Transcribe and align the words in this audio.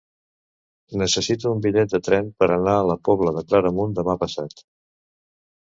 Necessito 1.01 1.51
un 1.57 1.61
bitllet 1.67 1.91
de 1.93 2.01
tren 2.09 2.31
per 2.43 2.47
anar 2.55 2.73
a 2.79 2.87
la 2.93 2.97
Pobla 3.09 3.37
de 3.37 3.47
Claramunt 3.53 3.97
demà 4.01 4.17
passat. 4.25 4.69